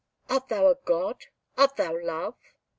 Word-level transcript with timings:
"Art 0.31 0.47
thou 0.47 0.65
a 0.65 0.73
God? 0.83 1.27
Art 1.59 1.75
thou 1.75 1.95
Love?" 1.95 2.33